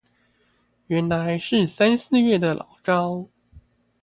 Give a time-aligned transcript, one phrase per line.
[0.87, 3.29] 原來是三四月的老招